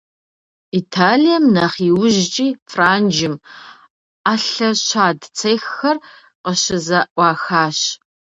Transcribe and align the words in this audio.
Италием, 0.79 1.43
нэхъ 1.55 1.77
иужькӏи 1.89 2.47
Франджым, 2.71 3.35
ӏэлъэ 4.23 4.69
щад 4.85 5.19
цеххэр 5.37 5.97
къыщызэӏуахащ. 6.43 7.79